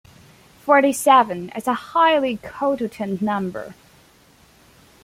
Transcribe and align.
Forty-seven 0.63 1.49
is 1.55 1.67
a 1.67 1.75
highly 1.75 2.37
cototient 2.37 3.21
number. 3.21 3.75